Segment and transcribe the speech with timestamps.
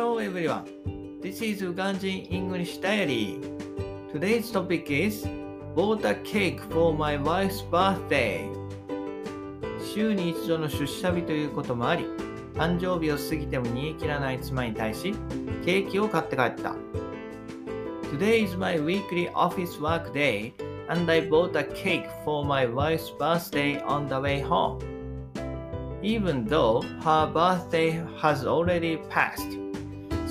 [0.00, 0.64] Hello everyone.
[1.20, 3.36] This is Uganjin English Diary.
[4.10, 5.26] Today's topic is
[5.76, 8.48] Bought a cake for my wife's birthday.
[9.94, 12.06] 週に一度の出社日ということもあり、
[12.54, 15.12] 誕生日を過ぎても煮え切らない妻に対し、
[15.66, 16.74] ケーキを買って帰った。
[18.10, 20.54] Today is my weekly office work day
[20.88, 24.78] and I bought a cake for my wife's birthday on the way home.
[26.02, 29.60] Even though her birthday has already passed,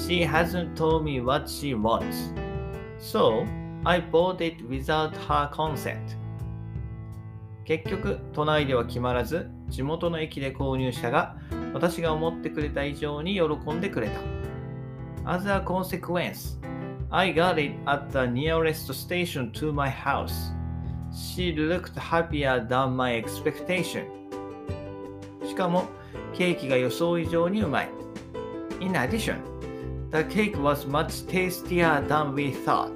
[0.08, 2.32] she hasn't told me what she wants.
[2.98, 3.46] So,
[3.86, 6.18] I bought it without her consent.
[7.66, 11.36] 結局、都内では決まらず、地元の駅で購入したが、
[11.74, 14.20] 私が思ってくれた以上に喜んでくれた。
[15.32, 16.58] As a consequence,
[17.12, 20.52] I got it at the nearest station to my house.
[21.12, 24.06] She looked happier than my expectation.
[25.46, 25.86] しかも、
[26.34, 27.90] ケーキが予想以上にうまい。
[28.80, 29.59] In addition,
[30.12, 32.92] the cake was much tastier than we thought.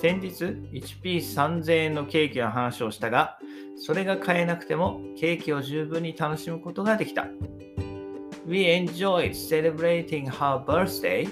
[0.00, 3.38] 先日1ピース3000円のケーキの話をしたが、
[3.76, 7.28] それが買えなくてもケーキを十分に楽しむことができた。
[8.44, 11.28] We enjoyed celebrating her birthday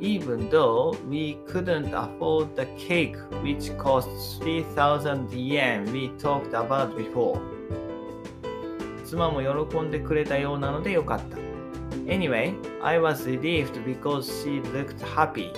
[0.00, 4.08] even though we couldn't afford the cake which cost
[4.40, 7.38] 3000 yen we talked about before.
[9.04, 11.36] 妻も喜んでくれたようなのでよかった。
[12.08, 15.52] Anyway, I was relieved because she looked happy.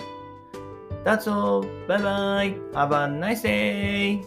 [1.05, 1.63] That's all.
[1.87, 2.55] Bye bye.
[2.75, 4.23] Have a nice day.